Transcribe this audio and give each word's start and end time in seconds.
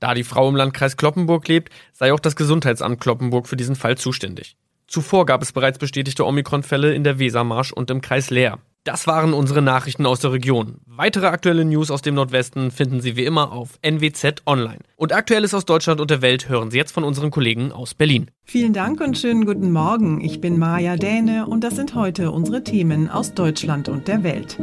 Da 0.00 0.14
die 0.14 0.24
Frau 0.24 0.48
im 0.48 0.56
Landkreis 0.56 0.96
Kloppenburg 0.96 1.48
lebt, 1.48 1.72
sei 1.92 2.12
auch 2.12 2.20
das 2.20 2.36
Gesundheitsamt 2.36 3.00
Kloppenburg 3.00 3.48
für 3.48 3.56
diesen 3.56 3.76
Fall 3.76 3.96
zuständig. 3.96 4.56
Zuvor 4.86 5.26
gab 5.26 5.42
es 5.42 5.52
bereits 5.52 5.78
bestätigte 5.78 6.26
Omikron-Fälle 6.26 6.94
in 6.94 7.04
der 7.04 7.18
Wesermarsch 7.18 7.72
und 7.72 7.90
im 7.90 8.00
Kreis 8.00 8.30
Leer. 8.30 8.58
Das 8.84 9.06
waren 9.06 9.32
unsere 9.32 9.62
Nachrichten 9.62 10.04
aus 10.04 10.20
der 10.20 10.32
Region. 10.32 10.76
Weitere 10.84 11.28
aktuelle 11.28 11.64
News 11.64 11.90
aus 11.90 12.02
dem 12.02 12.16
Nordwesten 12.16 12.70
finden 12.70 13.00
Sie 13.00 13.16
wie 13.16 13.24
immer 13.24 13.50
auf 13.50 13.78
NWZ 13.80 14.42
Online. 14.44 14.80
Und 14.96 15.14
Aktuelles 15.14 15.54
aus 15.54 15.64
Deutschland 15.64 16.02
und 16.02 16.10
der 16.10 16.20
Welt 16.20 16.50
hören 16.50 16.70
Sie 16.70 16.76
jetzt 16.76 16.92
von 16.92 17.02
unseren 17.02 17.30
Kollegen 17.30 17.72
aus 17.72 17.94
Berlin. 17.94 18.30
Vielen 18.42 18.74
Dank 18.74 19.00
und 19.00 19.16
schönen 19.16 19.46
guten 19.46 19.72
Morgen. 19.72 20.20
Ich 20.20 20.42
bin 20.42 20.58
Maja 20.58 20.96
Däne 20.96 21.46
und 21.46 21.64
das 21.64 21.76
sind 21.76 21.94
heute 21.94 22.30
unsere 22.30 22.62
Themen 22.62 23.08
aus 23.08 23.32
Deutschland 23.32 23.88
und 23.88 24.06
der 24.06 24.22
Welt. 24.22 24.58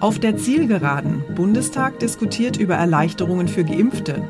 Auf 0.00 0.18
der 0.18 0.36
Zielgeraden. 0.36 1.22
Bundestag 1.36 2.00
diskutiert 2.00 2.56
über 2.56 2.74
Erleichterungen 2.74 3.46
für 3.46 3.62
Geimpfte 3.62 4.28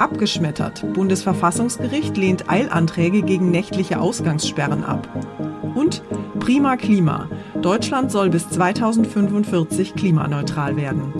abgeschmettert. 0.00 0.84
Bundesverfassungsgericht 0.92 2.16
lehnt 2.16 2.50
Eilanträge 2.50 3.22
gegen 3.22 3.50
nächtliche 3.50 4.00
Ausgangssperren 4.00 4.84
ab. 4.84 5.08
Und 5.74 6.02
Prima 6.40 6.76
Klima. 6.76 7.28
Deutschland 7.60 8.10
soll 8.10 8.30
bis 8.30 8.48
2045 8.48 9.94
klimaneutral 9.94 10.76
werden. 10.76 11.12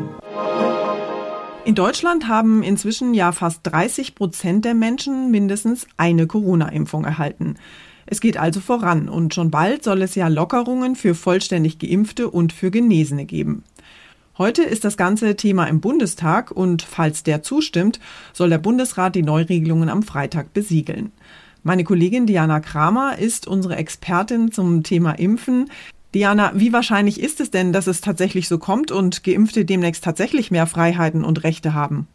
In 1.64 1.74
Deutschland 1.74 2.26
haben 2.26 2.62
inzwischen 2.62 3.14
ja 3.14 3.32
fast 3.32 3.60
30 3.64 4.14
Prozent 4.14 4.64
der 4.64 4.74
Menschen 4.74 5.30
mindestens 5.30 5.86
eine 5.96 6.26
Corona-Impfung 6.26 7.04
erhalten. 7.04 7.56
Es 8.06 8.20
geht 8.20 8.38
also 8.38 8.60
voran 8.60 9.08
und 9.08 9.34
schon 9.34 9.50
bald 9.52 9.84
soll 9.84 10.02
es 10.02 10.16
ja 10.16 10.26
Lockerungen 10.26 10.96
für 10.96 11.14
vollständig 11.14 11.78
geimpfte 11.78 12.28
und 12.28 12.52
für 12.52 12.72
Genesene 12.72 13.24
geben. 13.24 13.62
Heute 14.38 14.62
ist 14.62 14.84
das 14.84 14.96
ganze 14.96 15.36
Thema 15.36 15.66
im 15.66 15.80
Bundestag 15.80 16.50
und 16.50 16.82
falls 16.82 17.22
der 17.22 17.42
zustimmt, 17.42 18.00
soll 18.32 18.48
der 18.48 18.58
Bundesrat 18.58 19.14
die 19.14 19.22
Neuregelungen 19.22 19.88
am 19.88 20.02
Freitag 20.02 20.54
besiegeln. 20.54 21.12
Meine 21.62 21.84
Kollegin 21.84 22.26
Diana 22.26 22.60
Kramer 22.60 23.18
ist 23.18 23.46
unsere 23.46 23.76
Expertin 23.76 24.50
zum 24.50 24.82
Thema 24.82 25.12
Impfen. 25.12 25.70
Diana, 26.14 26.52
wie 26.54 26.72
wahrscheinlich 26.72 27.20
ist 27.20 27.40
es 27.40 27.50
denn, 27.50 27.72
dass 27.72 27.86
es 27.86 28.00
tatsächlich 28.00 28.48
so 28.48 28.58
kommt 28.58 28.90
und 28.90 29.24
Geimpfte 29.24 29.64
demnächst 29.64 30.04
tatsächlich 30.04 30.50
mehr 30.50 30.66
Freiheiten 30.66 31.22
und 31.24 31.44
Rechte 31.44 31.74
haben? 31.74 32.08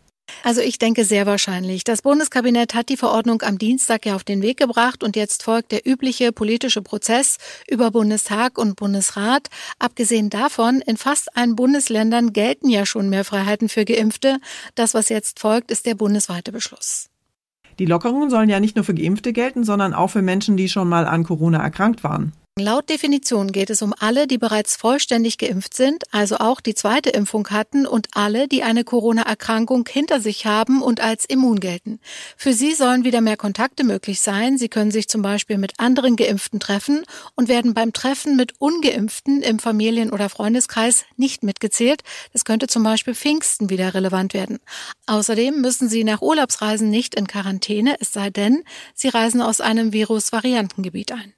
Also 0.43 0.61
ich 0.61 0.77
denke 0.77 1.05
sehr 1.05 1.25
wahrscheinlich. 1.25 1.83
Das 1.83 2.01
Bundeskabinett 2.01 2.73
hat 2.73 2.89
die 2.89 2.97
Verordnung 2.97 3.41
am 3.41 3.57
Dienstag 3.57 4.05
ja 4.05 4.15
auf 4.15 4.23
den 4.23 4.41
Weg 4.41 4.57
gebracht 4.57 5.03
und 5.03 5.15
jetzt 5.15 5.43
folgt 5.43 5.71
der 5.71 5.87
übliche 5.87 6.31
politische 6.31 6.81
Prozess 6.81 7.37
über 7.69 7.91
Bundestag 7.91 8.57
und 8.57 8.75
Bundesrat. 8.75 9.49
Abgesehen 9.79 10.29
davon, 10.29 10.81
in 10.81 10.97
fast 10.97 11.35
allen 11.35 11.55
Bundesländern 11.55 12.33
gelten 12.33 12.69
ja 12.69 12.85
schon 12.85 13.09
mehr 13.09 13.25
Freiheiten 13.25 13.69
für 13.69 13.85
Geimpfte. 13.85 14.37
Das, 14.75 14.93
was 14.93 15.09
jetzt 15.09 15.39
folgt, 15.39 15.71
ist 15.71 15.85
der 15.85 15.95
bundesweite 15.95 16.51
Beschluss. 16.51 17.09
Die 17.79 17.85
Lockerungen 17.85 18.29
sollen 18.29 18.49
ja 18.49 18.59
nicht 18.59 18.75
nur 18.75 18.85
für 18.85 18.93
Geimpfte 18.93 19.33
gelten, 19.33 19.63
sondern 19.63 19.93
auch 19.93 20.09
für 20.09 20.21
Menschen, 20.21 20.57
die 20.57 20.69
schon 20.69 20.87
mal 20.87 21.05
an 21.05 21.23
Corona 21.23 21.61
erkrankt 21.61 22.03
waren. 22.03 22.33
Laut 22.57 22.89
Definition 22.89 23.51
geht 23.51 23.69
es 23.69 23.81
um 23.81 23.93
alle, 23.99 24.27
die 24.27 24.37
bereits 24.37 24.77
vollständig 24.77 25.37
geimpft 25.37 25.73
sind, 25.73 26.05
also 26.13 26.37
auch 26.37 26.61
die 26.61 26.73
zweite 26.73 27.09
Impfung 27.09 27.49
hatten 27.49 27.85
und 27.85 28.07
alle, 28.13 28.47
die 28.47 28.63
eine 28.63 28.85
Corona-Erkrankung 28.85 29.85
hinter 29.91 30.21
sich 30.21 30.45
haben 30.45 30.81
und 30.81 31.01
als 31.01 31.25
immun 31.25 31.59
gelten. 31.59 31.99
Für 32.37 32.53
sie 32.53 32.73
sollen 32.73 33.03
wieder 33.03 33.19
mehr 33.19 33.35
Kontakte 33.35 33.83
möglich 33.83 34.21
sein. 34.21 34.57
Sie 34.57 34.69
können 34.69 34.91
sich 34.91 35.09
zum 35.09 35.21
Beispiel 35.21 35.57
mit 35.57 35.81
anderen 35.81 36.15
Geimpften 36.15 36.61
treffen 36.61 37.03
und 37.35 37.49
werden 37.49 37.73
beim 37.73 37.91
Treffen 37.91 38.37
mit 38.37 38.53
Ungeimpften 38.61 39.41
im 39.41 39.59
Familien- 39.59 40.13
oder 40.13 40.29
Freundeskreis 40.29 41.03
nicht 41.17 41.43
mitgezählt. 41.43 42.03
Das 42.31 42.45
könnte 42.45 42.67
zum 42.67 42.83
Beispiel 42.83 43.15
Pfingsten 43.15 43.69
wieder 43.69 43.93
relevant 43.93 44.33
werden. 44.33 44.59
Außerdem 45.07 45.59
müssen 45.59 45.89
sie 45.89 46.05
nach 46.05 46.21
Urlaubsreisen 46.21 46.89
nicht 46.89 47.15
in 47.15 47.27
Quarantäne, 47.27 47.97
es 47.99 48.13
sei 48.13 48.29
denn, 48.29 48.63
sie 48.93 49.09
reisen 49.09 49.41
aus 49.41 49.59
einem 49.59 49.91
Virus-Variantengebiet 49.91 51.11
ein. 51.11 51.33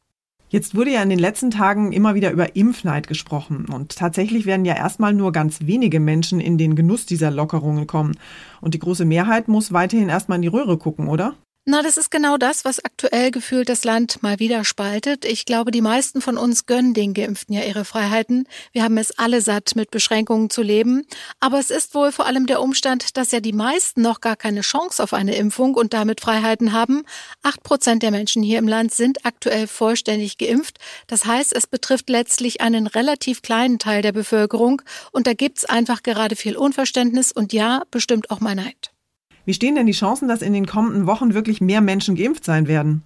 Jetzt 0.49 0.75
wurde 0.75 0.91
ja 0.91 1.03
in 1.03 1.09
den 1.09 1.19
letzten 1.19 1.51
Tagen 1.51 1.91
immer 1.91 2.15
wieder 2.15 2.31
über 2.31 2.55
Impfneid 2.55 3.07
gesprochen. 3.07 3.65
Und 3.65 3.97
tatsächlich 3.97 4.45
werden 4.45 4.63
ja 4.63 4.75
erstmal 4.75 5.13
nur 5.13 5.33
ganz 5.33 5.59
wenige 5.61 5.99
Menschen 5.99 6.39
in 6.39 6.57
den 6.57 6.75
Genuss 6.75 7.05
dieser 7.05 7.31
Lockerungen 7.31 7.85
kommen. 7.85 8.17
Und 8.61 8.73
die 8.73 8.79
große 8.79 9.03
Mehrheit 9.03 9.49
muss 9.49 9.73
weiterhin 9.73 10.07
erstmal 10.07 10.37
in 10.37 10.43
die 10.43 10.47
Röhre 10.47 10.77
gucken, 10.77 11.09
oder? 11.09 11.35
Na, 11.69 11.81
das 11.81 11.97
ist 11.97 12.11
genau 12.11 12.37
das, 12.37 12.63
was 12.63 12.79
aktuell 12.85 13.29
gefühlt 13.29 13.67
das 13.67 13.83
Land 13.83 14.23
mal 14.23 14.39
wieder 14.39 14.63
spaltet. 14.63 15.25
Ich 15.25 15.43
glaube, 15.43 15.71
die 15.71 15.81
meisten 15.81 16.21
von 16.21 16.37
uns 16.37 16.65
gönnen 16.65 16.93
den 16.93 17.13
Geimpften 17.13 17.53
ja 17.53 17.61
ihre 17.61 17.83
Freiheiten. 17.83 18.47
Wir 18.71 18.83
haben 18.83 18.97
es 18.97 19.19
alle 19.19 19.41
satt, 19.41 19.75
mit 19.75 19.91
Beschränkungen 19.91 20.49
zu 20.49 20.61
leben. 20.61 21.05
Aber 21.41 21.59
es 21.59 21.69
ist 21.69 21.93
wohl 21.93 22.13
vor 22.13 22.25
allem 22.25 22.45
der 22.45 22.61
Umstand, 22.61 23.17
dass 23.17 23.33
ja 23.33 23.41
die 23.41 23.51
meisten 23.51 24.01
noch 24.01 24.21
gar 24.21 24.37
keine 24.37 24.61
Chance 24.61 25.03
auf 25.03 25.13
eine 25.13 25.35
Impfung 25.35 25.75
und 25.75 25.93
damit 25.93 26.21
Freiheiten 26.21 26.71
haben. 26.71 27.03
Acht 27.43 27.63
Prozent 27.63 28.01
der 28.01 28.11
Menschen 28.11 28.43
hier 28.43 28.59
im 28.59 28.67
Land 28.69 28.93
sind 28.93 29.25
aktuell 29.25 29.67
vollständig 29.67 30.37
geimpft. 30.37 30.77
Das 31.07 31.25
heißt, 31.25 31.53
es 31.53 31.67
betrifft 31.67 32.09
letztlich 32.09 32.61
einen 32.61 32.87
relativ 32.87 33.41
kleinen 33.41 33.77
Teil 33.77 34.01
der 34.01 34.13
Bevölkerung. 34.13 34.83
Und 35.11 35.27
da 35.27 35.33
gibt's 35.33 35.65
einfach 35.65 36.01
gerade 36.01 36.37
viel 36.37 36.55
Unverständnis 36.55 37.33
und 37.33 37.51
ja, 37.51 37.83
bestimmt 37.91 38.31
auch 38.31 38.39
mal 38.39 38.55
Neid. 38.55 38.93
Wie 39.47 39.53
stehen 39.53 39.75
denn 39.75 39.85
die 39.85 39.93
Chancen, 39.93 40.27
dass 40.27 40.41
in 40.41 40.51
den 40.51 40.65
kommenden 40.65 41.07
Wochen 41.07 41.33
wirklich 41.33 41.61
mehr 41.61 41.79
Menschen 41.79 42.15
geimpft 42.15 42.43
sein 42.43 42.67
werden? 42.67 43.03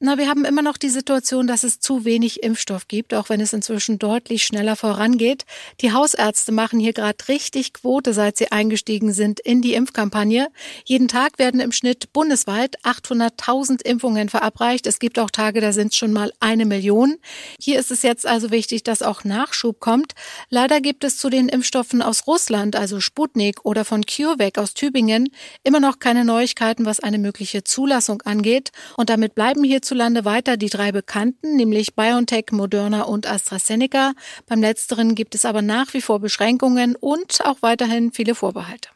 Na, 0.00 0.16
wir 0.16 0.28
haben 0.28 0.44
immer 0.44 0.62
noch 0.62 0.76
die 0.76 0.90
Situation, 0.90 1.48
dass 1.48 1.64
es 1.64 1.80
zu 1.80 2.04
wenig 2.04 2.44
Impfstoff 2.44 2.86
gibt, 2.86 3.14
auch 3.14 3.30
wenn 3.30 3.40
es 3.40 3.52
inzwischen 3.52 3.98
deutlich 3.98 4.44
schneller 4.44 4.76
vorangeht. 4.76 5.44
Die 5.80 5.92
Hausärzte 5.92 6.52
machen 6.52 6.78
hier 6.78 6.92
gerade 6.92 7.26
richtig 7.26 7.72
Quote, 7.72 8.14
seit 8.14 8.36
sie 8.36 8.52
eingestiegen 8.52 9.12
sind 9.12 9.40
in 9.40 9.60
die 9.60 9.74
Impfkampagne. 9.74 10.50
Jeden 10.84 11.08
Tag 11.08 11.40
werden 11.40 11.58
im 11.58 11.72
Schnitt 11.72 12.12
bundesweit 12.12 12.78
800.000 12.84 13.84
Impfungen 13.84 14.28
verabreicht. 14.28 14.86
Es 14.86 15.00
gibt 15.00 15.18
auch 15.18 15.30
Tage, 15.30 15.60
da 15.60 15.72
sind 15.72 15.88
es 15.88 15.96
schon 15.96 16.12
mal 16.12 16.32
eine 16.38 16.64
Million. 16.64 17.16
Hier 17.60 17.80
ist 17.80 17.90
es 17.90 18.02
jetzt 18.02 18.24
also 18.24 18.52
wichtig, 18.52 18.84
dass 18.84 19.02
auch 19.02 19.24
Nachschub 19.24 19.80
kommt. 19.80 20.12
Leider 20.48 20.80
gibt 20.80 21.02
es 21.02 21.16
zu 21.16 21.28
den 21.28 21.48
Impfstoffen 21.48 22.02
aus 22.02 22.28
Russland, 22.28 22.76
also 22.76 23.00
Sputnik 23.00 23.64
oder 23.64 23.84
von 23.84 24.06
CureVac 24.06 24.58
aus 24.58 24.74
Tübingen, 24.74 25.30
immer 25.64 25.80
noch 25.80 25.98
keine 25.98 26.24
Neuigkeiten, 26.24 26.86
was 26.86 27.00
eine 27.00 27.18
mögliche 27.18 27.64
Zulassung 27.64 28.22
angeht. 28.22 28.70
Und 28.96 29.10
damit 29.10 29.34
bleiben 29.34 29.64
hier 29.64 29.82
hierzulande 29.88 30.26
weiter 30.26 30.58
die 30.58 30.68
drei 30.68 30.92
bekannten, 30.92 31.56
nämlich 31.56 31.94
BioNTech, 31.94 32.52
Moderna 32.52 33.04
und 33.04 33.26
AstraZeneca. 33.26 34.12
Beim 34.46 34.60
letzteren 34.60 35.14
gibt 35.14 35.34
es 35.34 35.46
aber 35.46 35.62
nach 35.62 35.94
wie 35.94 36.02
vor 36.02 36.20
Beschränkungen 36.20 36.94
und 36.94 37.38
auch 37.46 37.62
weiterhin 37.62 38.12
viele 38.12 38.34
Vorbehalte. 38.34 38.90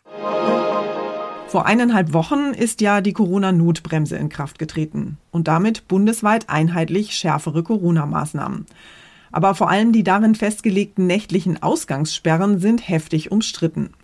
Vor 1.48 1.64
eineinhalb 1.64 2.12
Wochen 2.12 2.52
ist 2.52 2.82
ja 2.82 3.00
die 3.00 3.14
Corona-Notbremse 3.14 4.16
in 4.16 4.28
Kraft 4.28 4.58
getreten 4.58 5.16
und 5.30 5.48
damit 5.48 5.88
bundesweit 5.88 6.50
einheitlich 6.50 7.14
schärfere 7.14 7.62
Corona-Maßnahmen. 7.62 8.66
Aber 9.30 9.54
vor 9.54 9.70
allem 9.70 9.92
die 9.92 10.04
darin 10.04 10.34
festgelegten 10.34 11.06
nächtlichen 11.06 11.62
Ausgangssperren 11.62 12.58
sind 12.58 12.86
heftig 12.86 13.32
umstritten. 13.32 13.94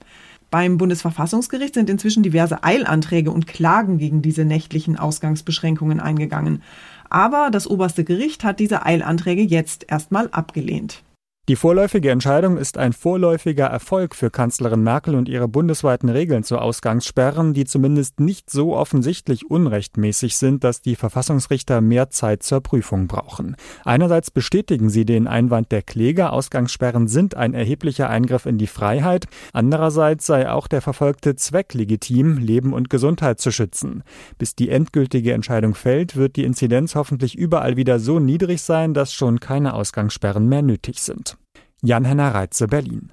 Beim 0.51 0.79
Bundesverfassungsgericht 0.79 1.75
sind 1.75 1.91
inzwischen 1.91 2.23
diverse 2.23 2.65
Eilanträge 2.65 3.31
und 3.31 3.47
Klagen 3.47 3.99
gegen 3.99 4.23
diese 4.23 4.45
nächtlichen 4.45 4.99
Ausgangsbeschränkungen 4.99 6.01
eingegangen. 6.01 6.63
Aber 7.11 7.51
das 7.51 7.67
oberste 7.67 8.05
Gericht 8.05 8.45
hat 8.45 8.59
diese 8.59 8.87
Eilanträge 8.87 9.43
jetzt 9.43 9.85
erstmal 9.89 10.29
abgelehnt. 10.31 11.03
Die 11.49 11.57
vorläufige 11.57 12.11
Entscheidung 12.11 12.59
ist 12.59 12.77
ein 12.77 12.93
vorläufiger 12.93 13.65
Erfolg 13.65 14.15
für 14.15 14.29
Kanzlerin 14.29 14.83
Merkel 14.83 15.15
und 15.15 15.31
ihre 15.31 15.49
bundesweiten 15.49 16.11
Regeln 16.11 16.45
zu 16.45 16.59
Ausgangssperren, 16.59 17.55
die 17.55 17.65
zumindest 17.65 18.21
nicht 18.21 18.51
so 18.51 18.77
offensichtlich 18.77 19.51
unrechtmäßig 19.51 20.37
sind, 20.37 20.63
dass 20.63 20.83
die 20.83 20.95
Verfassungsrichter 20.95 21.81
mehr 21.81 22.11
Zeit 22.11 22.43
zur 22.43 22.61
Prüfung 22.61 23.07
brauchen. 23.07 23.57
Einerseits 23.87 24.31
bestätigen 24.31 24.91
sie 24.91 25.07
den 25.07 25.27
Einwand 25.27 25.73
der 25.73 25.81
Kläger, 25.81 26.35
Ausgangssperren 26.35 27.09
sind 27.09 27.35
ein 27.35 27.55
erheblicher 27.55 28.11
Eingriff 28.11 28.45
in 28.45 28.59
die 28.59 28.67
Freiheit, 28.67 29.25
andererseits 29.55 30.27
sei 30.27 30.51
auch 30.51 30.67
der 30.69 30.83
verfolgte 30.83 31.35
Zweck 31.35 31.73
legitim, 31.73 32.37
Leben 32.37 32.75
und 32.75 32.91
Gesundheit 32.91 33.41
zu 33.41 33.53
schützen. 33.53 34.03
Bis 34.37 34.55
die 34.55 34.69
endgültige 34.69 35.33
Entscheidung 35.33 35.75
fällt, 35.75 36.15
wird 36.15 36.37
die 36.37 36.45
Inzidenz 36.45 36.95
hoffentlich 36.95 37.39
überall 37.39 37.79
wieder 37.79 38.01
so 38.01 38.19
niedrig 38.19 38.61
sein, 38.61 38.93
dass 38.93 39.15
schon 39.15 39.41
keine 39.41 39.73
Ausgangssperren 39.73 40.47
mehr 40.47 40.61
nötig 40.61 41.01
sind. 41.01 41.38
Jan-Henner 41.83 42.35
Reitze, 42.35 42.67
Berlin. 42.67 43.11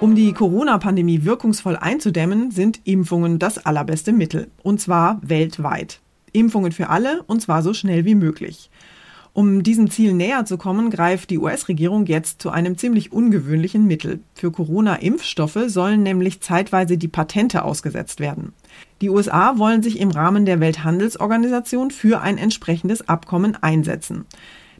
Um 0.00 0.14
die 0.14 0.32
Corona-Pandemie 0.32 1.24
wirkungsvoll 1.24 1.76
einzudämmen, 1.76 2.52
sind 2.52 2.80
Impfungen 2.84 3.38
das 3.38 3.64
allerbeste 3.64 4.12
Mittel. 4.12 4.48
Und 4.62 4.80
zwar 4.80 5.18
weltweit. 5.22 6.00
Impfungen 6.32 6.70
für 6.70 6.88
alle 6.88 7.22
und 7.24 7.40
zwar 7.40 7.62
so 7.62 7.74
schnell 7.74 8.04
wie 8.04 8.14
möglich. 8.14 8.70
Um 9.32 9.62
diesem 9.62 9.90
Ziel 9.90 10.14
näher 10.14 10.44
zu 10.44 10.56
kommen, 10.56 10.88
greift 10.88 11.30
die 11.30 11.38
US-Regierung 11.38 12.06
jetzt 12.06 12.40
zu 12.40 12.50
einem 12.50 12.78
ziemlich 12.78 13.12
ungewöhnlichen 13.12 13.86
Mittel. 13.86 14.20
Für 14.34 14.50
Corona-Impfstoffe 14.50 15.64
sollen 15.66 16.02
nämlich 16.02 16.40
zeitweise 16.40 16.96
die 16.96 17.08
Patente 17.08 17.64
ausgesetzt 17.64 18.20
werden. 18.20 18.52
Die 19.02 19.10
USA 19.10 19.58
wollen 19.58 19.82
sich 19.82 19.98
im 20.00 20.10
Rahmen 20.10 20.46
der 20.46 20.60
Welthandelsorganisation 20.60 21.90
für 21.90 22.22
ein 22.22 22.38
entsprechendes 22.38 23.08
Abkommen 23.08 23.62
einsetzen. 23.62 24.24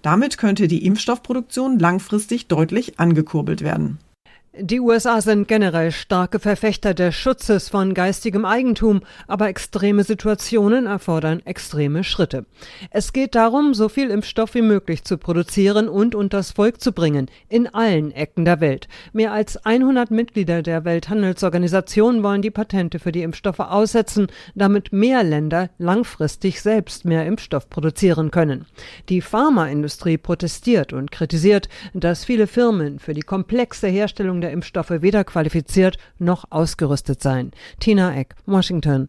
Damit 0.06 0.38
könnte 0.38 0.68
die 0.68 0.86
Impfstoffproduktion 0.86 1.80
langfristig 1.80 2.46
deutlich 2.46 3.00
angekurbelt 3.00 3.62
werden. 3.62 3.98
Die 4.58 4.80
USA 4.80 5.20
sind 5.20 5.48
generell 5.48 5.92
starke 5.92 6.38
Verfechter 6.38 6.94
des 6.94 7.14
Schutzes 7.14 7.68
von 7.68 7.92
geistigem 7.92 8.46
Eigentum, 8.46 9.02
aber 9.26 9.48
extreme 9.48 10.02
Situationen 10.02 10.86
erfordern 10.86 11.42
extreme 11.44 12.04
Schritte. 12.04 12.46
Es 12.90 13.12
geht 13.12 13.34
darum, 13.34 13.74
so 13.74 13.90
viel 13.90 14.08
Impfstoff 14.08 14.54
wie 14.54 14.62
möglich 14.62 15.04
zu 15.04 15.18
produzieren 15.18 15.90
und 15.90 16.14
unters 16.14 16.52
Volk 16.52 16.80
zu 16.80 16.92
bringen, 16.92 17.30
in 17.50 17.66
allen 17.66 18.12
Ecken 18.12 18.46
der 18.46 18.62
Welt. 18.62 18.88
Mehr 19.12 19.32
als 19.32 19.58
100 19.66 20.10
Mitglieder 20.10 20.62
der 20.62 20.86
Welthandelsorganisation 20.86 22.22
wollen 22.22 22.40
die 22.40 22.50
Patente 22.50 22.98
für 22.98 23.12
die 23.12 23.24
Impfstoffe 23.24 23.60
aussetzen, 23.60 24.28
damit 24.54 24.90
mehr 24.90 25.22
Länder 25.22 25.68
langfristig 25.76 26.62
selbst 26.62 27.04
mehr 27.04 27.26
Impfstoff 27.26 27.68
produzieren 27.68 28.30
können. 28.30 28.64
Die 29.10 29.20
Pharmaindustrie 29.20 30.16
protestiert 30.16 30.94
und 30.94 31.10
kritisiert, 31.10 31.68
dass 31.92 32.24
viele 32.24 32.46
Firmen 32.46 32.98
für 32.98 33.12
die 33.12 33.20
komplexe 33.20 33.88
Herstellung 33.88 34.40
der 34.40 34.45
Impfstoffe 34.50 34.90
weder 34.90 35.24
qualifiziert 35.24 35.98
noch 36.18 36.44
ausgerüstet 36.50 37.22
seien. 37.22 37.52
Tina 37.80 38.14
Eck, 38.16 38.34
Washington. 38.46 39.08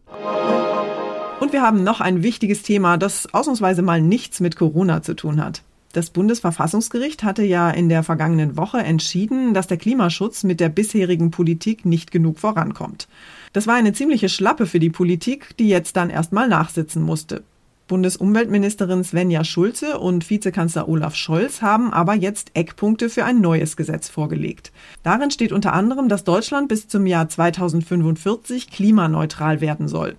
Und 1.40 1.52
wir 1.52 1.62
haben 1.62 1.84
noch 1.84 2.00
ein 2.00 2.22
wichtiges 2.22 2.62
Thema, 2.62 2.96
das 2.96 3.32
ausnahmsweise 3.32 3.82
mal 3.82 4.02
nichts 4.02 4.40
mit 4.40 4.56
Corona 4.56 5.02
zu 5.02 5.14
tun 5.14 5.42
hat. 5.42 5.62
Das 5.92 6.10
Bundesverfassungsgericht 6.10 7.22
hatte 7.22 7.42
ja 7.44 7.70
in 7.70 7.88
der 7.88 8.02
vergangenen 8.02 8.56
Woche 8.56 8.78
entschieden, 8.78 9.54
dass 9.54 9.68
der 9.68 9.78
Klimaschutz 9.78 10.44
mit 10.44 10.60
der 10.60 10.68
bisherigen 10.68 11.30
Politik 11.30 11.86
nicht 11.86 12.10
genug 12.10 12.38
vorankommt. 12.38 13.08
Das 13.52 13.66
war 13.66 13.74
eine 13.74 13.94
ziemliche 13.94 14.28
Schlappe 14.28 14.66
für 14.66 14.80
die 14.80 14.90
Politik, 14.90 15.56
die 15.56 15.68
jetzt 15.68 15.96
dann 15.96 16.10
erstmal 16.10 16.48
nachsitzen 16.48 17.02
musste. 17.02 17.42
Bundesumweltministerin 17.88 19.02
Svenja 19.02 19.42
Schulze 19.42 19.98
und 19.98 20.30
Vizekanzler 20.30 20.88
Olaf 20.88 21.16
Scholz 21.16 21.62
haben 21.62 21.92
aber 21.92 22.14
jetzt 22.14 22.52
Eckpunkte 22.54 23.08
für 23.08 23.24
ein 23.24 23.40
neues 23.40 23.76
Gesetz 23.76 24.08
vorgelegt. 24.08 24.70
Darin 25.02 25.30
steht 25.30 25.52
unter 25.52 25.72
anderem, 25.72 26.08
dass 26.08 26.22
Deutschland 26.22 26.68
bis 26.68 26.86
zum 26.86 27.06
Jahr 27.06 27.28
2045 27.28 28.70
klimaneutral 28.70 29.60
werden 29.60 29.88
soll. 29.88 30.16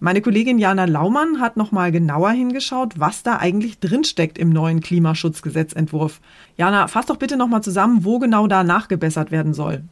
Meine 0.00 0.20
Kollegin 0.20 0.58
Jana 0.58 0.84
Laumann 0.84 1.40
hat 1.40 1.56
noch 1.56 1.70
mal 1.70 1.92
genauer 1.92 2.32
hingeschaut, 2.32 2.98
was 2.98 3.22
da 3.22 3.36
eigentlich 3.38 3.78
drinsteckt 3.78 4.36
im 4.36 4.50
neuen 4.50 4.80
Klimaschutzgesetzentwurf. 4.80 6.20
Jana, 6.56 6.88
fass 6.88 7.06
doch 7.06 7.18
bitte 7.18 7.36
noch 7.36 7.46
mal 7.46 7.62
zusammen, 7.62 8.04
wo 8.04 8.18
genau 8.18 8.48
da 8.48 8.64
nachgebessert 8.64 9.30
werden 9.30 9.54
soll. 9.54 9.84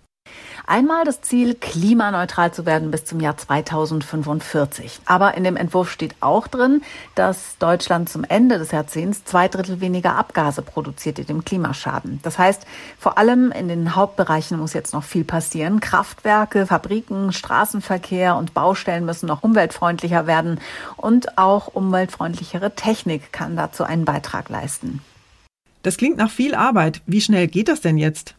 Einmal 0.66 1.04
das 1.04 1.20
Ziel, 1.20 1.54
klimaneutral 1.54 2.52
zu 2.52 2.64
werden 2.64 2.90
bis 2.90 3.04
zum 3.04 3.18
Jahr 3.18 3.36
2045. 3.36 5.00
Aber 5.04 5.34
in 5.34 5.42
dem 5.42 5.56
Entwurf 5.56 5.90
steht 5.90 6.14
auch 6.20 6.46
drin, 6.46 6.82
dass 7.14 7.58
Deutschland 7.58 8.08
zum 8.08 8.22
Ende 8.24 8.58
des 8.58 8.70
Jahrzehnts 8.70 9.24
zwei 9.24 9.48
Drittel 9.48 9.80
weniger 9.80 10.14
Abgase 10.16 10.62
produziert, 10.62 11.18
die 11.18 11.24
dem 11.24 11.44
Klima 11.44 11.74
schaden. 11.74 12.20
Das 12.22 12.38
heißt, 12.38 12.66
vor 12.98 13.18
allem 13.18 13.50
in 13.50 13.66
den 13.66 13.96
Hauptbereichen 13.96 14.58
muss 14.58 14.72
jetzt 14.72 14.94
noch 14.94 15.04
viel 15.04 15.24
passieren. 15.24 15.80
Kraftwerke, 15.80 16.66
Fabriken, 16.66 17.32
Straßenverkehr 17.32 18.36
und 18.36 18.54
Baustellen 18.54 19.04
müssen 19.04 19.26
noch 19.26 19.42
umweltfreundlicher 19.42 20.26
werden 20.26 20.60
und 20.96 21.36
auch 21.36 21.66
umweltfreundlichere 21.66 22.74
Technik 22.76 23.32
kann 23.32 23.56
dazu 23.56 23.82
einen 23.82 24.04
Beitrag 24.04 24.48
leisten. 24.48 25.00
Das 25.82 25.96
klingt 25.96 26.18
nach 26.18 26.30
viel 26.30 26.54
Arbeit. 26.54 27.00
Wie 27.06 27.20
schnell 27.20 27.48
geht 27.48 27.68
das 27.68 27.80
denn 27.80 27.96
jetzt? 27.96 28.34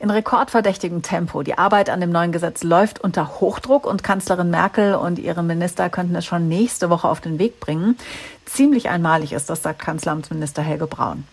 In 0.00 0.10
rekordverdächtigem 0.10 1.02
Tempo. 1.02 1.42
Die 1.42 1.58
Arbeit 1.58 1.90
an 1.90 2.00
dem 2.00 2.10
neuen 2.10 2.32
Gesetz 2.32 2.62
läuft 2.62 3.00
unter 3.00 3.40
Hochdruck 3.40 3.86
und 3.86 4.02
Kanzlerin 4.02 4.50
Merkel 4.50 4.94
und 4.94 5.18
ihre 5.18 5.42
Minister 5.42 5.90
könnten 5.90 6.14
es 6.14 6.24
schon 6.24 6.48
nächste 6.48 6.90
Woche 6.90 7.08
auf 7.08 7.20
den 7.20 7.38
Weg 7.38 7.60
bringen. 7.60 7.96
Ziemlich 8.44 8.88
einmalig 8.88 9.32
ist 9.32 9.50
das, 9.50 9.62
sagt 9.62 9.80
Kanzleramtsminister 9.80 10.62
Helge 10.62 10.86
Braun. 10.86 11.24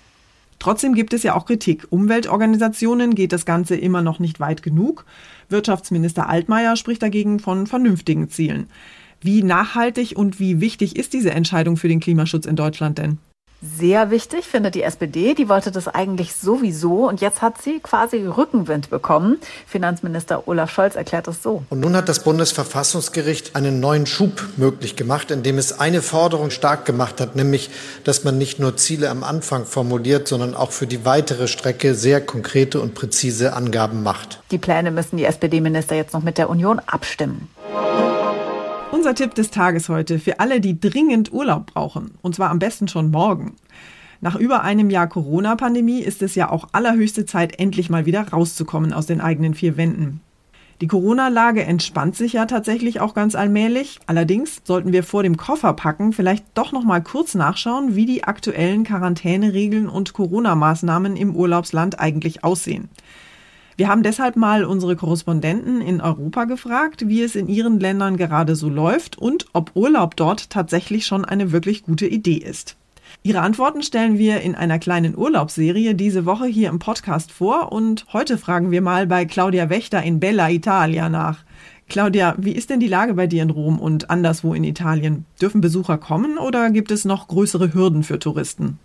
Trotzdem 0.60 0.96
gibt 0.96 1.14
es 1.14 1.24
ja 1.24 1.36
auch 1.36 1.46
Kritik. 1.46 1.86
Umweltorganisationen 1.90 3.14
geht 3.14 3.34
das 3.34 3.46
Ganze 3.46 3.76
immer 3.76 4.02
noch 4.02 4.20
nicht 4.20 4.40
weit 4.40 4.64
genug. 4.64 5.06
Wirtschaftsminister 5.50 6.28
Altmaier 6.28 6.76
spricht 6.76 7.04
dagegen 7.04 7.40
von 7.40 7.68
vernünftigen 7.68 8.30
Zielen. 8.30 8.68
Wie 9.22 9.44
nachhaltig 9.44 10.14
und 10.16 10.40
wie 10.40 10.62
wichtig 10.62 10.96
ist 10.96 11.14
diese 11.14 11.32
Entscheidung 11.32 11.78
für 11.78 11.88
den 11.88 12.00
Klimaschutz 12.00 12.46
in 12.46 12.56
Deutschland 12.56 12.98
denn? 12.98 13.20
Sehr 13.78 14.12
wichtig, 14.12 14.46
findet 14.46 14.76
die 14.76 14.84
SPD. 14.84 15.34
Die 15.34 15.50
wollte 15.50 15.72
das 15.72 15.88
eigentlich 15.88 16.36
sowieso 16.36 17.08
und 17.08 17.22
jetzt 17.22 17.42
hat 17.42 17.62
sie 17.62 17.80
quasi 17.80 18.26
Rückenwind 18.26 18.90
bekommen. 18.90 19.38
Finanzminister 19.66 20.48
Olaf 20.48 20.72
Scholz 20.72 20.96
erklärt 20.96 21.28
es 21.28 21.42
so. 21.42 21.64
Und 21.70 21.80
nun 21.80 21.96
hat 21.96 22.08
das 22.10 22.24
Bundesverfassungsgericht 22.24 23.56
einen 23.56 23.80
neuen 23.80 24.06
Schub 24.06 24.44
möglich 24.58 24.96
gemacht, 24.96 25.32
indem 25.32 25.58
es 25.58 25.80
eine 25.80 26.02
Forderung 26.02 26.52
stark 26.52 26.86
gemacht 26.86 27.20
hat, 27.20 27.36
nämlich, 27.36 27.70
dass 28.04 28.24
man 28.24 28.38
nicht 28.38 28.60
nur 28.60 28.78
Ziele 28.78 29.10
am 29.10 29.24
Anfang 29.24 29.66
formuliert, 29.66 30.28
sondern 30.28 30.56
auch 30.56 30.72
für 30.72 30.88
die 30.88 31.06
weitere 31.06 31.48
Strecke 31.48 31.96
sehr 31.96 32.22
konkrete 32.22 32.80
und 32.80 32.94
präzise 32.94 33.54
Angaben 33.54 34.04
macht. 34.04 34.42
Die 34.52 34.58
Pläne 34.58 34.92
müssen 34.92 35.18
die 35.18 35.26
SPD-Minister 35.26 35.96
jetzt 35.96 36.14
noch 36.14 36.24
mit 36.24 36.38
der 36.38 36.50
Union 36.50 36.80
abstimmen. 36.86 37.50
Unser 38.96 39.14
Tipp 39.14 39.36
des 39.36 39.52
Tages 39.52 39.90
heute 39.90 40.20
für 40.20 40.40
alle, 40.40 40.62
die 40.62 40.80
dringend 40.80 41.34
Urlaub 41.34 41.66
brauchen. 41.66 42.12
Und 42.22 42.34
zwar 42.34 42.50
am 42.50 42.60
besten 42.60 42.88
schon 42.88 43.12
morgen. 43.12 43.58
Nach 44.22 44.38
über 44.38 44.64
einem 44.64 44.90
Jahr 44.90 45.08
Corona-Pandemie 45.08 46.00
ist 46.00 46.22
es 46.22 46.34
ja 46.36 46.50
auch 46.50 46.70
allerhöchste 46.72 47.26
Zeit, 47.26 47.60
endlich 47.60 47.90
mal 47.90 48.06
wieder 48.06 48.26
rauszukommen 48.30 48.94
aus 48.94 49.06
den 49.06 49.20
eigenen 49.20 49.54
vier 49.54 49.76
Wänden. 49.76 50.22
Die 50.80 50.88
Corona-Lage 50.88 51.66
entspannt 51.66 52.16
sich 52.16 52.32
ja 52.32 52.46
tatsächlich 52.46 53.02
auch 53.02 53.14
ganz 53.14 53.36
allmählich. 53.36 54.00
Allerdings 54.08 54.62
sollten 54.64 54.94
wir 54.94 55.04
vor 55.04 55.24
dem 55.24 55.36
Kofferpacken 55.36 56.14
vielleicht 56.14 56.46
doch 56.54 56.72
noch 56.72 56.86
mal 56.86 57.04
kurz 57.04 57.36
nachschauen, 57.36 57.98
wie 57.98 58.06
die 58.06 58.24
aktuellen 58.24 58.86
Quarantäneregeln 58.86 59.90
und 59.90 60.14
Corona-Maßnahmen 60.14 61.18
im 61.18 61.36
Urlaubsland 61.36 62.00
eigentlich 62.00 62.46
aussehen. 62.46 62.88
Wir 63.78 63.90
haben 63.90 64.04
deshalb 64.04 64.38
mal 64.38 64.64
unsere 64.64 64.96
Korrespondenten 64.96 65.82
in 65.82 66.00
Europa 66.00 66.46
gefragt, 66.46 67.10
wie 67.10 67.22
es 67.22 67.36
in 67.36 67.50
ihren 67.50 67.78
Ländern 67.82 68.16
gerade 68.16 68.56
so 68.56 68.70
läuft 68.70 69.18
und 69.18 69.48
ob 69.52 69.72
Urlaub 69.76 70.16
dort 70.16 70.50
tatsächlich 70.50 71.06
schon 71.06 71.26
eine 71.26 71.52
wirklich 71.52 71.84
gute 71.84 72.08
Idee 72.08 72.38
ist. 72.38 72.78
Ihre 73.22 73.42
Antworten 73.42 73.82
stellen 73.82 74.18
wir 74.18 74.40
in 74.40 74.56
einer 74.56 74.80
kleinen 74.80 75.18
Urlaubsserie 75.18 75.94
diese 75.94 76.26
Woche 76.26 76.46
hier 76.46 76.70
im 76.70 76.80
Podcast 76.80 77.34
vor 77.34 77.74
und 77.74 78.06
heute 78.14 78.38
fragen 78.38 78.72
wir 78.72 78.82
mal 78.82 79.08
bei 79.08 79.26
Claudia 79.26 79.70
Wächter 79.70 80.02
in 80.02 80.22
Bella 80.22 80.50
Italia 80.50 81.10
nach. 81.10 81.40
Claudia, 81.90 82.36
wie 82.38 82.54
ist 82.54 82.70
denn 82.70 82.80
die 82.80 82.88
Lage 82.88 83.14
bei 83.14 83.28
dir 83.28 83.44
in 83.44 83.50
Rom 83.50 83.80
und 83.80 84.10
anderswo 84.10 84.54
in 84.54 84.64
Italien? 84.64 85.26
Dürfen 85.42 85.60
Besucher 85.60 85.98
kommen 85.98 86.38
oder 86.38 86.70
gibt 86.70 86.92
es 86.92 87.04
noch 87.04 87.28
größere 87.28 87.74
Hürden 87.74 88.04
für 88.04 88.20
Touristen? 88.20 88.80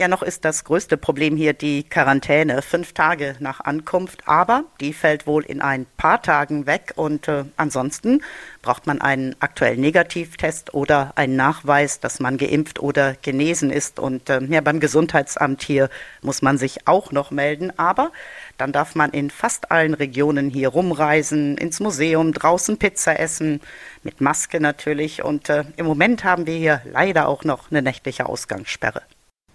Ja, 0.00 0.08
noch 0.08 0.22
ist 0.22 0.46
das 0.46 0.64
größte 0.64 0.96
Problem 0.96 1.36
hier 1.36 1.52
die 1.52 1.82
Quarantäne, 1.82 2.62
fünf 2.62 2.94
Tage 2.94 3.36
nach 3.38 3.60
Ankunft, 3.60 4.22
aber 4.24 4.64
die 4.80 4.94
fällt 4.94 5.26
wohl 5.26 5.44
in 5.44 5.60
ein 5.60 5.84
paar 5.98 6.22
Tagen 6.22 6.64
weg 6.64 6.94
und 6.96 7.28
äh, 7.28 7.44
ansonsten 7.58 8.22
braucht 8.62 8.86
man 8.86 9.02
einen 9.02 9.36
aktuellen 9.40 9.82
Negativtest 9.82 10.72
oder 10.72 11.12
einen 11.16 11.36
Nachweis, 11.36 12.00
dass 12.00 12.18
man 12.18 12.38
geimpft 12.38 12.78
oder 12.78 13.12
genesen 13.20 13.70
ist. 13.70 13.98
Und 13.98 14.30
äh, 14.30 14.42
ja, 14.44 14.62
beim 14.62 14.80
Gesundheitsamt 14.80 15.62
hier 15.62 15.90
muss 16.22 16.40
man 16.40 16.56
sich 16.56 16.88
auch 16.88 17.12
noch 17.12 17.30
melden, 17.30 17.70
aber 17.78 18.10
dann 18.56 18.72
darf 18.72 18.94
man 18.94 19.10
in 19.10 19.28
fast 19.28 19.70
allen 19.70 19.92
Regionen 19.92 20.48
hier 20.48 20.70
rumreisen, 20.70 21.58
ins 21.58 21.78
Museum, 21.78 22.32
draußen 22.32 22.78
Pizza 22.78 23.20
essen, 23.20 23.60
mit 24.02 24.22
Maske 24.22 24.60
natürlich. 24.60 25.22
Und 25.22 25.50
äh, 25.50 25.64
im 25.76 25.84
Moment 25.84 26.24
haben 26.24 26.46
wir 26.46 26.56
hier 26.56 26.80
leider 26.90 27.28
auch 27.28 27.44
noch 27.44 27.70
eine 27.70 27.82
nächtliche 27.82 28.24
Ausgangssperre. 28.24 29.02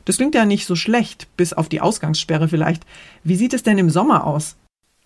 Das 0.06 0.18
klingt 0.18 0.36
ja 0.36 0.46
nicht 0.46 0.66
so 0.66 0.76
schlecht, 0.76 1.28
bis 1.36 1.54
auf 1.54 1.68
die 1.68 1.82
Ausgangssperre 1.82 2.48
vielleicht. 2.48 2.84
Wie 3.24 3.36
sieht 3.36 3.54
es 3.54 3.64
denn 3.64 3.78
im 3.78 3.90
Sommer 3.90 4.26
aus? 4.26 4.56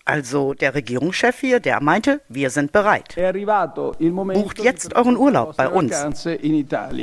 Also 0.04 0.54
der 0.54 0.74
Regierungschef 0.74 1.38
hier, 1.38 1.60
der 1.60 1.80
meinte, 1.80 2.20
wir 2.28 2.50
sind 2.50 2.72
bereit. 2.72 3.16
Bucht 4.34 4.58
jetzt 4.58 4.96
euren 4.96 5.16
Urlaub 5.16 5.56
bei 5.56 5.68
uns, 5.68 5.94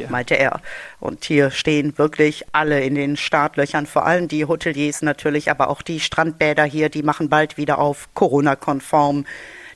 meinte 0.09 0.35
er. 0.35 0.59
Und 0.99 1.23
hier 1.23 1.51
stehen 1.51 1.97
wirklich 1.97 2.43
alle 2.51 2.81
in 2.81 2.95
den 2.95 3.15
Startlöchern, 3.15 3.85
vor 3.85 4.05
allem 4.05 4.27
die 4.27 4.45
Hoteliers 4.45 5.03
natürlich, 5.03 5.49
aber 5.49 5.69
auch 5.69 5.83
die 5.83 5.99
Strandbäder 5.99 6.65
hier, 6.65 6.89
die 6.89 7.03
machen 7.03 7.29
bald 7.29 7.57
wieder 7.57 7.77
auf, 7.79 8.09
Corona-konform. 8.13 9.25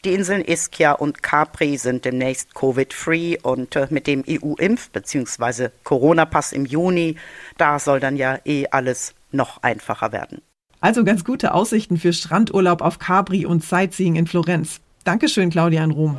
Die 0.04 0.16
Inseln 0.16 0.44
Ischia 0.44 0.94
und 0.94 1.22
Capri 1.22 1.78
sind 1.78 2.06
demnächst 2.06 2.56
Covid-free 2.56 3.38
und 3.44 3.76
äh, 3.76 3.86
mit 3.92 4.08
dem 4.08 4.24
EU-Impf- 4.24 4.90
bzw. 4.92 5.70
Corona-Pass 5.84 6.54
im 6.54 6.66
Juni, 6.66 7.18
da 7.60 7.78
soll 7.78 8.00
dann 8.00 8.18
ja 8.18 8.40
eh 8.44 8.66
alles 8.72 9.14
noch 9.32 9.62
einfacher 9.62 10.12
werden. 10.12 10.42
Also 10.80 11.04
ganz 11.04 11.24
gute 11.24 11.54
Aussichten 11.54 11.98
für 11.98 12.14
Strandurlaub 12.14 12.82
auf 12.82 12.98
Capri 12.98 13.46
und 13.46 13.64
Sightseeing 13.64 14.16
in 14.16 14.26
Florenz. 14.26 14.80
Dankeschön, 15.04 15.52
Claudia 15.52 15.84
in 15.84 15.92
Rom. 15.92 16.18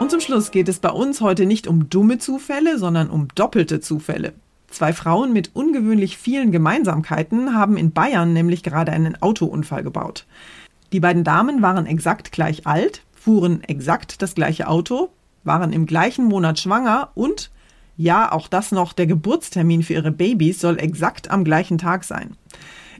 Und 0.00 0.10
zum 0.10 0.18
Schluss 0.18 0.50
geht 0.50 0.68
es 0.68 0.80
bei 0.80 0.90
uns 0.90 1.20
heute 1.20 1.46
nicht 1.46 1.68
um 1.68 1.88
dumme 1.88 2.18
Zufälle, 2.18 2.78
sondern 2.78 3.10
um 3.10 3.28
doppelte 3.36 3.78
Zufälle. 3.78 4.32
Zwei 4.68 4.92
Frauen 4.92 5.32
mit 5.32 5.54
ungewöhnlich 5.54 6.18
vielen 6.18 6.50
Gemeinsamkeiten 6.50 7.54
haben 7.54 7.76
in 7.76 7.92
Bayern 7.92 8.32
nämlich 8.32 8.64
gerade 8.64 8.90
einen 8.90 9.22
Autounfall 9.22 9.84
gebaut. 9.84 10.26
Die 10.92 11.00
beiden 11.00 11.24
Damen 11.24 11.62
waren 11.62 11.86
exakt 11.86 12.32
gleich 12.32 12.66
alt, 12.66 13.02
fuhren 13.12 13.62
exakt 13.64 14.22
das 14.22 14.34
gleiche 14.34 14.68
Auto, 14.68 15.10
waren 15.44 15.72
im 15.72 15.86
gleichen 15.86 16.26
Monat 16.26 16.58
schwanger 16.58 17.10
und, 17.14 17.50
ja, 17.96 18.30
auch 18.30 18.48
das 18.48 18.72
noch, 18.72 18.92
der 18.92 19.06
Geburtstermin 19.06 19.82
für 19.82 19.94
ihre 19.94 20.12
Babys 20.12 20.60
soll 20.60 20.78
exakt 20.78 21.30
am 21.30 21.44
gleichen 21.44 21.78
Tag 21.78 22.04
sein. 22.04 22.36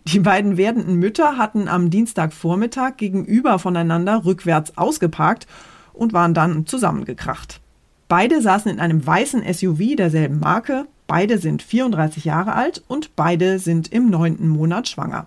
Die 0.07 0.21
beiden 0.21 0.57
werdenden 0.57 0.97
Mütter 0.97 1.37
hatten 1.37 1.69
am 1.69 1.91
Dienstagvormittag 1.91 2.97
gegenüber 2.97 3.59
voneinander 3.59 4.25
rückwärts 4.25 4.79
ausgeparkt 4.79 5.47
und 5.93 6.13
waren 6.13 6.33
dann 6.33 6.67
zusammengekracht. 6.67 7.61
Beide 8.09 8.41
saßen 8.41 8.71
in 8.71 8.79
einem 8.79 9.05
weißen 9.05 9.43
SUV 9.53 9.97
derselben 9.97 10.39
Marke, 10.39 10.87
beide 11.09 11.39
sind 11.39 11.63
34 11.63 12.25
Jahre 12.25 12.55
alt 12.55 12.85
und 12.87 13.17
beide 13.17 13.59
sind 13.59 13.93
im 13.93 14.09
neunten 14.09 14.49
Monat 14.49 14.89
schwanger. 14.89 15.27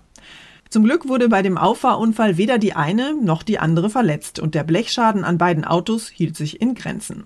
Zum 0.69 0.83
Glück 0.83 1.07
wurde 1.07 1.29
bei 1.29 1.41
dem 1.41 1.57
Auffahrunfall 1.57 2.37
weder 2.37 2.59
die 2.59 2.75
eine 2.75 3.15
noch 3.19 3.41
die 3.41 3.57
andere 3.57 3.89
verletzt 3.89 4.39
und 4.39 4.53
der 4.53 4.63
Blechschaden 4.63 5.23
an 5.23 5.39
beiden 5.39 5.65
Autos 5.65 6.09
hielt 6.09 6.37
sich 6.37 6.61
in 6.61 6.75
Grenzen. 6.75 7.23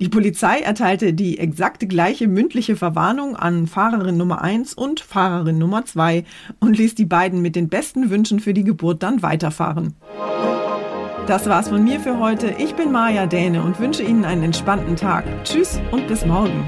Die 0.00 0.08
Polizei 0.08 0.58
erteilte 0.58 1.12
die 1.12 1.38
exakt 1.38 1.88
gleiche 1.88 2.26
mündliche 2.26 2.74
Verwarnung 2.74 3.36
an 3.36 3.68
Fahrerin 3.68 4.16
Nummer 4.16 4.42
1 4.42 4.74
und 4.74 4.98
Fahrerin 4.98 5.56
Nummer 5.56 5.84
2 5.84 6.24
und 6.58 6.76
ließ 6.76 6.96
die 6.96 7.04
beiden 7.04 7.42
mit 7.42 7.54
den 7.54 7.68
besten 7.68 8.10
Wünschen 8.10 8.40
für 8.40 8.54
die 8.54 8.64
Geburt 8.64 9.04
dann 9.04 9.22
weiterfahren. 9.22 9.94
Das 11.28 11.48
war's 11.48 11.68
von 11.68 11.84
mir 11.84 12.00
für 12.00 12.18
heute. 12.18 12.56
Ich 12.58 12.74
bin 12.74 12.90
Maja 12.90 13.26
Däne 13.26 13.62
und 13.62 13.78
wünsche 13.78 14.02
Ihnen 14.02 14.24
einen 14.24 14.42
entspannten 14.42 14.96
Tag. 14.96 15.24
Tschüss 15.44 15.80
und 15.92 16.08
bis 16.08 16.26
morgen. 16.26 16.66